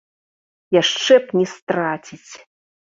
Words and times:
Яшчэ 0.81 1.13
б 1.27 1.39
не 1.39 1.47
страціць! 1.55 2.31